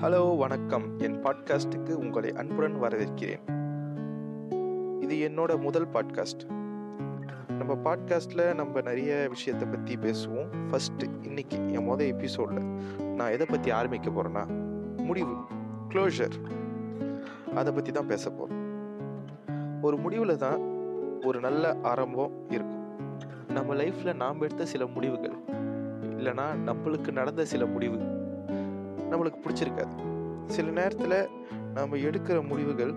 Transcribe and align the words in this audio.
Hello 0.00 0.38
வணக்கம். 0.38 0.98
என் 0.98 1.14
பாட்காஸ்ட்டுக்கு 1.24 1.92
உங்களை 1.92 2.32
அன்புடன் 2.32 2.74
வரவேற்கிறேன். 2.82 3.44
இது 5.00 5.14
என்னோட 5.28 5.60
முதல் 5.60 5.86
பாட்காஸ்ட். 5.92 6.42
நம்ம 7.58 7.76
பாட்காஸ்ட்டில் 7.84 8.54
நம்ம 8.54 8.80
நிறைய 8.80 9.28
விஷயத்தை 9.28 9.68
பற்றி 9.68 9.96
பேசுவோம். 9.96 10.50
ஃபஸ்ட்டு 10.68 11.08
இன்னைக்கு 11.22 11.56
என் 11.56 11.88
மொதல் 11.88 12.10
எபிசோடில் 12.14 12.68
நான் 13.14 13.30
எதை 13.30 13.46
பற்றி 13.50 13.70
ஆரம்பிக்க 13.70 14.10
போகிறேன்னா 14.10 14.44
முடிவு 15.04 15.36
க்ளோஷர் 15.88 16.36
அதை 17.54 17.72
பற்றி 17.72 17.92
தான் 17.92 18.06
பேச 18.06 18.30
போகிறோம் 18.30 18.62
ஒரு 19.82 19.96
முடிவில் 19.96 20.36
தான் 20.36 20.60
ஒரு 21.22 21.40
நல்ல 21.40 21.76
ஆரம்பம் 21.82 22.34
இருக்கும். 22.50 22.84
நம்ம 23.48 23.74
லைஃப்பில் 23.74 24.14
நாம் 24.14 24.40
எடுத்த 24.40 24.64
சில 24.64 24.86
முடிவுகள் 24.86 25.38
இல்லைனா 26.18 26.48
நம்மளுக்கு 26.68 27.12
நடந்த 27.12 27.44
சில 27.44 27.66
முடிவு 27.66 28.15
நம்மளுக்கு 29.10 29.42
பிடிச்சிருக்காது. 29.44 29.94
சில 30.46 30.70
நேரத்தில் 30.70 31.18
நம்ம 31.74 31.96
எடுக்கிற 31.96 32.46
முடிவுகள் 32.48 32.94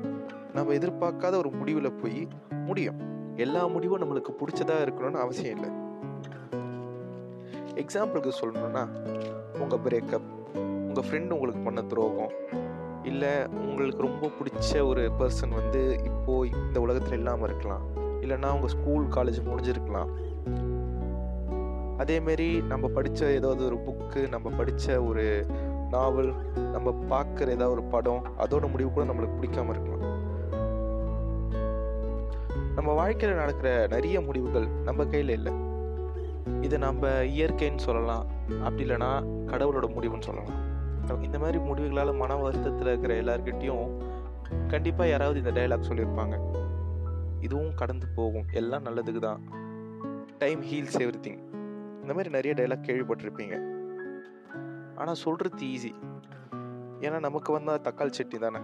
நம்ம 0.53 0.73
எதிர்பார்க்காத 0.73 1.37
ஒரு 1.37 1.49
முடிவில் 1.51 1.91
போய் 1.91 2.27
முடியும். 2.65 2.99
எல்லா 3.35 3.67
முடிவும் 3.67 4.01
நம்மளுக்கு 4.01 4.31
பிடிச்சதாக 4.39 4.85
இருக்கணும்னு 4.85 5.23
அவசியம் 5.25 5.55
இல்லை. 5.55 5.69
எக்ஸாம்பிளுக்கு 7.75 8.31
சொல்லணும்னா 8.41 8.83
உங்கள் 9.59 9.79
பிரேக்கப் 9.79 10.27
உங்கள் 10.87 11.03
ஃப்ரெண்டு 11.03 11.29
உங்களுக்கு 11.29 11.61
பண்ண 11.61 11.81
துரோகம் 11.81 12.31
இல்லை 13.03 13.45
உங்களுக்கு 13.47 14.01
ரொம்ப 14.01 14.29
பிடிச்ச 14.39 14.87
ஒரு 14.87 15.11
பர்சன் 15.19 15.53
வந்து 15.55 15.99
இப்போது 16.05 16.49
இந்த 16.67 16.81
உலகத்தில் 16.81 17.17
இல்லாமல் 17.17 17.49
இருக்கலாம் 17.49 17.83
இல்லைன்னா 18.21 18.49
உங்கள் 18.53 18.69
ஸ்கூல் 18.69 19.05
காலேஜ் 19.05 19.39
முடிஞ்சிருக்கலாம். 19.49 20.09
அதேமாரி 21.97 22.65
நம்ம 22.65 22.87
படித்த 22.87 23.31
ஏதாவது 23.31 23.65
ஒரு 23.65 23.75
புக்கு 23.75 24.29
நம்ம 24.29 24.49
படித்த 24.49 25.01
ஒரு 25.03 25.45
நாவல் 25.89 26.33
நம்ம 26.53 26.91
பார்க்குற 27.09 27.39
ஏதாவது 27.39 27.71
ஒரு 27.71 27.83
படம் 27.83 28.25
அதோட 28.37 28.69
முடிவு 28.69 28.91
கூட 28.91 29.05
நம்மளுக்கு 29.05 29.39
பிடிக்காம 29.41 29.69
இருக்கலாம். 29.69 30.07
நம்ம 32.75 32.93
வாழ்க்கையில் 32.93 33.37
நடக்கிற 33.37 33.87
நிறைய 33.87 34.21
முடிவுகள் 34.21 34.67
நம்ம 34.67 35.05
கையில் 35.05 35.29
இல்லை. 35.29 35.53
இதை 36.61 36.77
நம்ம 36.77 37.07
இயற்கைன்னு 37.07 37.77
சொல்லலாம். 37.77 38.25
அப்படி 38.49 38.83
இல்லைன்னா 38.83 39.23
கடவுளோட 39.45 39.87
முடிவுன்னு 39.87 40.21
சொல்லலாம். 40.21 40.67
இந்த 41.21 41.39
மாதிரி 41.39 41.57
முடிவுகளால் 41.57 42.17
மன 42.17 42.35
வருத்தத்தில் 42.35 42.87
இருக்கிற 42.87 43.21
எல்லாருக்கிட்டையும் 43.21 44.03
கண்டிப்பாக 44.67 45.09
யாராவது 45.09 45.43
இந்த 45.43 45.51
டைலாக் 45.51 45.89
சொல்லியிருப்பாங்க. 45.89 46.39
இதுவும் 47.41 47.73
கடந்து 47.75 48.07
போகும். 48.15 48.45
எல்லாம் 48.51 48.85
நல்லதுக்கு 48.85 49.19
தான். 49.19 49.41
டைம் 50.37 50.63
ஹீல்ஸ் 50.63 50.97
எவ்ரி 50.97 51.19
திங் 51.21 51.39
இந்த 52.01 52.13
மாதிரி 52.13 52.29
நிறைய 52.29 52.53
டைலாக் 52.53 52.87
கேள்விப்பட்டிருப்பீங்க. 52.87 53.77
ஆனால் 54.99 55.13
சொல்கிறது 55.13 55.65
ஈஸி 55.65 55.91
ஏன்னா 56.99 57.19
நமக்கு 57.19 57.53
வந்தால் 57.53 57.81
தக்காளி 57.81 58.11
சட்னி 58.17 58.39
தானே. 58.39 58.59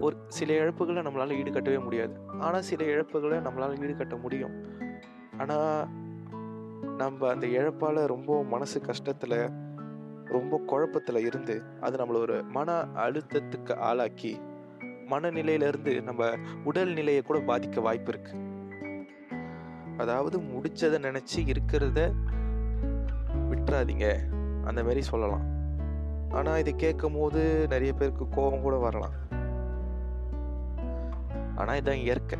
ஒரு 0.00 0.16
சில 0.28 0.52
இழப்புகளை 0.52 1.00
நம்மளால் 1.06 1.38
ஈடுகட்டவே 1.40 1.82
முடியாது. 1.82 2.20
ஆனால் 2.38 2.62
சில 2.62 2.84
இழப்புகளை 2.84 3.38
நம்மளால் 3.46 3.80
ஈடுகட்ட 3.84 4.20
முடியும். 4.20 4.54
ஆனால் 5.38 5.88
நம்ம 6.96 7.28
அந்த 7.28 7.46
இழப்பால் 7.46 8.06
ரொம்ப 8.06 8.44
மனசு 8.44 8.80
கஷ்டத்தில் 8.80 9.66
ரொம்ப 10.24 10.62
குழப்பத்தில் 10.66 11.16
இருந்து 11.16 11.62
அது 11.80 11.96
நம்மளை 11.96 12.20
ஒரு 12.20 12.44
மன 12.44 12.74
அழுத்தத்துக்கு 12.82 13.74
ஆளாக்கி 13.76 14.40
மனநிலையிலேருந்து 14.82 16.02
நம்ம 16.02 16.30
உடல் 16.64 16.92
நிலையை 16.92 17.22
கூட 17.22 17.38
பாதிக்க 17.38 17.80
வாய்ப்பு 17.80 18.12
இருக்கு. 18.12 18.32
அதாவது 19.96 20.38
முடிச்சதை 20.38 20.98
நினச்சி 21.06 21.38
இருக்கிறத 21.44 22.00
விட்டுறாதீங்க. 23.50 24.08
அந்த 24.64 24.82
மாதிரி 24.82 25.00
சொல்லலாம். 25.02 25.57
ஆனால் 26.36 26.60
இதை 26.62 26.72
கேட்கும் 26.76 27.18
போது 27.18 27.40
நிறைய 27.70 27.92
பேருக்கு 27.92 28.24
கோபம் 28.28 28.64
கூட 28.66 28.76
வரலாம். 28.76 29.16
ஆனால் 31.54 31.78
இதான் 31.80 32.02
இயற்கை. 32.06 32.38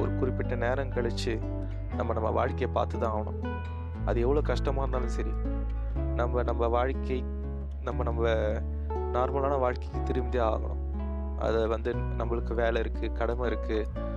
ஒரு 0.00 0.10
குறிப்பிட்ட 0.16 0.54
நேரம் 0.54 0.94
கழித்து 0.96 1.32
நம்ம 1.96 2.12
நம்ம 2.12 2.30
வாழ்க்கையை 2.30 2.68
பார்த்து 2.74 2.98
தான் 2.98 3.14
ஆகணும். 3.16 3.40
அது 4.04 4.18
எவ்வளோ 4.20 4.40
கஷ்டமாக 4.50 4.82
இருந்தாலும் 4.82 5.14
சரி 5.16 5.32
நம்ம 6.18 6.42
நம்ம 6.42 6.68
வாழ்க்கை 6.76 7.18
நம்ம 7.82 8.02
நம்ம 8.02 8.28
நார்மலான 9.16 9.58
வாழ்க்கைக்கு 9.64 10.02
திரும்பி 10.02 10.38
ஆகணும். 10.48 10.80
அதை 11.46 11.60
வந்து 11.66 11.90
நம்மளுக்கு 12.20 12.54
வேலை 12.54 12.78
இருக்குது 12.82 13.12
கடமை 13.12 13.44
இருக்குது 13.50 14.08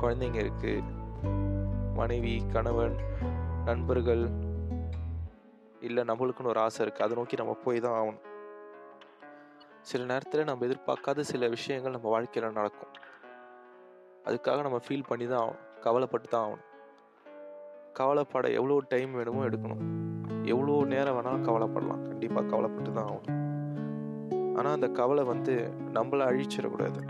குழந்தைங்க 0.00 0.38
இருக்குது 0.44 0.84
மனைவி 1.94 2.34
கணவன் 2.52 2.96
நண்பர்கள் 3.64 4.24
இல்லை 5.80 6.04
நம்மளுக்குன்னு 6.04 6.48
ஒரு 6.48 6.60
ஆசை 6.60 6.84
இருக்குது 6.84 7.02
அதை 7.02 7.16
நோக்கி 7.16 7.36
நம்ம 7.36 7.56
போய் 7.64 7.80
தான் 7.80 7.96
ஆகணும். 8.00 8.24
சில 9.82 10.04
நேரத்தில் 10.04 10.44
நம்ம 10.44 10.66
எதிர்பார்க்காத 10.66 11.20
சில 11.20 11.48
விஷயங்கள் 11.48 11.92
நம்ம 11.92 12.08
வாழ்க்கையில் 12.08 12.52
நடக்கும். 12.52 12.94
அதுக்காக 14.24 14.62
நம்ம 14.62 14.80
ஃபீல் 14.86 15.08
பண்ணி 15.08 15.26
தான் 15.26 15.40
ஆகணும். 15.40 15.62
கவலைப்பட்டு 15.80 16.28
தான் 16.28 16.44
ஆகணும். 16.46 16.64
கவலைப்பட 17.92 18.48
எவ்வளோ 18.48 18.78
டைம் 18.88 19.12
வேணுமோ 19.12 19.44
எடுக்கணும். 19.44 19.82
எவ்வளோ 20.44 20.84
நேரம் 20.84 21.16
வேணாலும் 21.18 21.46
கவலைப்படலாம். 21.48 22.02
கண்டிப்பாக 22.08 22.46
கவலைப்பட்டு 22.46 22.92
தான் 22.92 23.08
ஆகணும். 23.10 23.34
ஆனால் 24.56 24.72
அந்த 24.72 24.88
கவலை 24.88 25.24
வந்து 25.24 25.72
நம்மளை 25.96 26.24
அழிச்சிடக்கூடாது. 26.30 27.00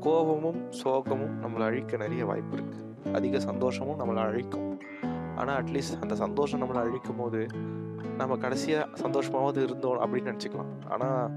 கோபமும் 0.00 0.70
சோகமும் 0.82 1.34
நம்மளை 1.42 1.62
அழிக்க 1.62 1.96
நிறைய 1.96 2.24
வாய்ப்பு 2.24 2.56
இருக்குது 2.56 3.14
அதிக 3.14 3.40
சந்தோஷமும் 3.40 3.98
நம்மளை 4.00 4.22
அழிக்கும். 4.28 4.71
ஆனால் 5.36 5.62
அட்லீஸ்ட் 5.62 6.00
அந்த 6.00 6.14
சந்தோஷம் 6.14 6.62
நம்மளை 6.62 6.80
அழிக்கும் 6.84 7.16
போது 7.16 7.40
நம்ம 8.16 8.36
கடைசியாக 8.36 8.88
சந்தோஷமாவது 9.02 9.60
இருந்தோம் 9.62 10.00
அப்படின்னு 10.00 10.30
நினச்சிக்கலாம். 10.30 10.72
ஆனால் 10.88 11.30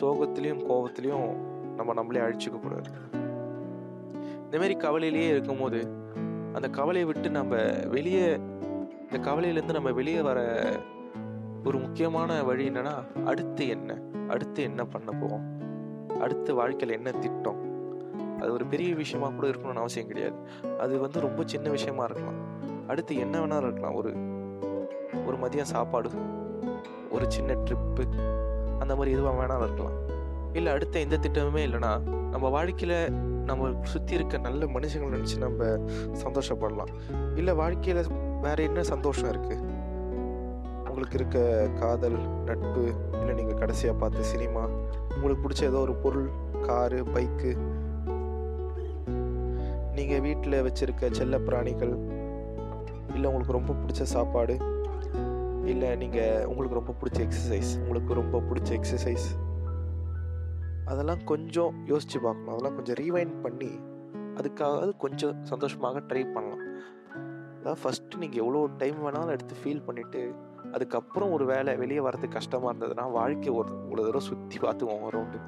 சோகத்துலேயும் 0.00 0.62
கோபத்துலேயும் 0.68 1.28
நம்ம 1.76 1.92
நம்மளே 1.92 2.20
அழிச்சிக்க 2.20 2.60
கூடாது. 2.60 2.90
இந்தமாரி 4.44 4.74
கவலையிலேயே 4.78 5.28
இருக்கும்போது 5.28 5.80
அந்த 6.54 6.68
கவலையை 6.68 7.04
விட்டு 7.04 7.30
நம்ம 7.30 7.56
வெளியே 7.88 8.26
இந்த 9.04 9.18
கவலையிலேருந்து 9.30 9.72
நம்ம 9.72 9.90
வெளியே 9.90 10.20
வர 10.20 10.40
ஒரு 11.64 11.78
முக்கியமான 11.78 12.42
வழி 12.42 12.68
என்னன்னா 12.68 12.94
அடுத்து 13.24 13.68
என்ன? 13.68 13.98
அடுத்து 14.28 14.62
என்ன 14.62 14.84
பண்ண 14.84 15.10
போவோம் 15.12 15.44
அடுத்து 16.20 16.54
வாழ்க்கையில் 16.54 16.96
என்ன 16.96 17.10
திட்டம்? 17.10 17.60
அது 18.40 18.52
ஒரு 18.52 18.64
பெரிய 18.66 18.94
விஷயமா 18.94 19.28
கூட 19.28 19.46
இருக்கணும்னு 19.46 19.82
அவசியம் 19.84 20.08
கிடையாது. 20.08 20.38
அது 20.78 20.98
வந்து 20.98 21.20
ரொம்ப 21.20 21.42
சின்ன 21.46 21.70
விஷயமா 21.70 22.04
இருக்கலாம். 22.04 22.40
அடுத்து 22.90 23.12
என்ன 23.24 23.34
வேணாலும் 23.40 23.68
இருக்கலாம். 23.68 23.96
ஒரு 24.00 24.10
ஒரு 25.26 25.36
மதியம் 25.42 25.72
சாப்பாடு 25.74 26.10
ஒரு 27.10 27.24
சின்ன 27.28 27.56
ட்ரிப்பு 27.66 28.04
அந்த 28.82 28.92
மாதிரி 28.94 29.14
எதுவாக 29.16 29.34
வேணாலும் 29.40 29.66
இருக்கலாம். 29.68 29.98
இல்லை 30.52 30.70
அடுத்த 30.72 30.98
எந்த 30.98 31.16
திட்டமுமே 31.24 31.62
இல்லைனா 31.68 31.92
நம்ம 32.32 32.48
வாழ்க்கையில் 32.56 32.96
நம்ம 33.50 33.68
சுற்றி 33.92 34.14
இருக்க 34.14 34.38
நல்ல 34.38 34.66
மனுஷங்களை 34.66 35.12
நினச்சி 35.16 35.38
நம்ம 35.38 35.64
சந்தோஷப்படலாம். 36.24 36.92
இல்லை 37.36 37.54
வாழ்க்கையில் 37.54 38.02
வேற 38.46 38.58
என்ன 38.62 38.82
சந்தோஷம் 38.82 39.30
இருக்குது 39.32 39.70
உங்களுக்கு 40.88 41.18
இருக்க 41.18 41.38
காதல் 41.80 42.18
நட்பு 42.48 42.82
இல்லை 43.20 43.34
நீங்கள் 43.34 43.60
கடைசியாக 43.60 43.96
பார்த்த 43.98 44.24
சினிமா 44.32 44.62
உங்களுக்கு 45.14 45.42
பிடிச்ச 45.44 45.62
ஏதோ 45.70 45.80
ஒரு 45.86 45.94
பொருள் 46.04 46.28
காரு 46.66 46.98
பைக்கு 47.14 47.52
நீங்கள் 49.96 50.22
வீட்டில் 50.26 50.64
வச்சுருக்க 50.66 51.10
செல்ல 51.10 51.38
பிராணிகள் 51.38 51.94
இல்லை 53.14 53.26
உங்களுக்கு 53.30 53.52
ரொம்ப 53.52 53.72
பிடிச்ச 53.72 54.02
சாப்பாடு 54.02 54.54
இல்லை 55.72 55.96
நீங்கள் 55.96 56.44
உங்களுக்கு 56.44 56.78
ரொம்ப 56.80 56.94
பிடிச்ச 57.00 57.18
எக்ஸசைஸ் 57.26 57.72
உங்களுக்கு 57.80 58.14
ரொம்ப 58.14 58.38
பிடிச்ச 58.38 58.70
எக்ஸசைஸ் 58.78 59.26
அதெல்லாம் 60.84 61.24
கொஞ்சம் 61.24 61.74
யோசித்து 61.86 62.18
பார்க்கணும். 62.20 62.52
அதெல்லாம் 62.54 62.76
கொஞ்சம் 62.76 62.96
ரீவைண்ட் 63.02 63.34
பண்ணி 63.42 63.70
அதுக்காக 64.38 64.96
கொஞ்சம் 64.96 65.34
சந்தோஷமாக 65.42 66.00
ட்ரை 66.08 66.22
பண்ணலாம். 66.34 66.62
அதான் 67.58 67.80
ஃபஸ்ட்டு 67.82 68.18
நீங்கள் 68.18 68.42
எவ்வளோ 68.44 68.60
டைம் 68.78 68.98
வேணாலும் 69.06 69.34
எடுத்து 69.34 69.54
ஃபீல் 69.62 69.84
பண்ணிவிட்டு 69.86 70.22
அதுக்கப்புறம் 70.72 71.32
ஒரு 71.32 71.44
வேலை 71.44 71.76
வெளியே 71.76 72.00
வரதுக்கு 72.00 72.36
கஷ்டமாக 72.38 72.70
இருந்ததுன்னா 72.72 73.04
வாழ்க்கை 73.12 73.50
ஒரு 73.52 73.72
ஒரு 73.90 74.00
தடவை 74.02 74.22
சுற்றி 74.28 74.58
பார்த்துக்கோங்க 74.58 75.10
ரவுண்டு 75.10 75.38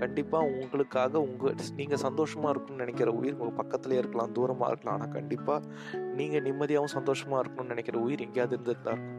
கண்டிப்பாக 0.00 0.50
உங்களுக்காக 0.60 1.20
உங்கள் 1.26 1.56
நீங்கள் 1.78 2.02
சந்தோஷமாக 2.04 2.52
இருக்கும்னு 2.52 2.82
நினைக்கிற 2.84 3.10
உயிர் 3.20 3.38
உங்கள் 3.40 3.58
பக்கத்துலேயே 3.60 4.00
இருக்கலாம் 4.02 4.34
தூரமாக 4.38 4.70
இருக்கலாம். 4.72 4.96
ஆனால் 4.96 5.14
கண்டிப்பாக 5.16 5.60
நீங்கள் 6.18 6.44
நிம்மதியாகவும் 6.48 6.94
சந்தோஷமாக 6.98 7.42
இருக்கணும்னு 7.42 7.74
நினைக்கிற 7.74 7.98
உயிர் 8.06 8.24
எங்கேயாவது 8.26 8.56
இருந்துட்டு 8.56 8.86
தான் 8.88 8.96
இருக்கும். 8.96 9.16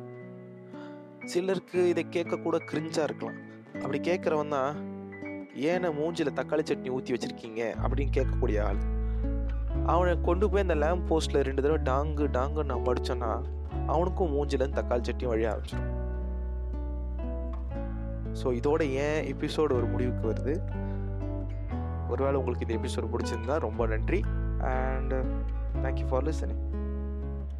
சிலருக்கு 1.33 1.81
இதை 1.89 2.05
கேட்கக்கூட 2.15 2.57
கிரிஞ்சாக 2.71 3.07
இருக்கலாம். 3.09 3.39
அப்படி 3.83 3.99
கேட்குறவன் 4.09 4.55
தான் 4.57 4.79
ஏன 5.71 5.91
மூஞ்சில் 5.91 6.37
தக்காளி 6.39 6.63
சட்னி 6.69 6.91
ஊற்றி 6.97 7.13
வச்சுருக்கீங்க? 7.15 7.61
அப்படின்னு 7.83 8.13
கேட்கக்கூடிய 8.17 8.59
ஆள். 8.67 8.81
அவனை 9.93 10.13
கொண்டு 10.21 10.45
போய் 10.49 10.65
அந்த 10.67 10.75
லேம்ப் 10.75 11.07
போஸ்ட்டில் 11.09 11.45
ரெண்டு 11.47 11.61
தடவை 11.61 11.79
டாங்கு 11.91 12.25
டாங்கு 12.37 12.69
நான் 12.71 12.87
படித்தோன்னா 12.89 13.31
அவனுக்கும் 13.93 14.33
மூஞ்சிலேருந்து 14.35 14.79
தக்காளி 14.79 15.03
சட்னி 15.07 15.27
வழி 15.31 15.45
ஆரம்பிச்சிடும் 15.51 16.00
ஸோ 18.33 18.45
இதோட 18.45 18.81
ஏன் 18.89 19.35
எபிசோடு 19.35 19.71
ஒரு 19.71 19.85
முடிவுக்கு 19.85 20.29
வருது? 20.29 20.55
ஒருவேளை 22.09 22.39
உங்களுக்கு 22.39 22.67
இந்த 22.67 22.87
எபிசோடு 22.87 23.15
பிடிச்சிருந்தா 23.15 23.59
ரொம்ப 23.59 23.87
நன்றி. 23.87 24.21
And 24.59 25.13
thank you 25.83 26.07
for 26.07 26.23
listening 26.23 26.80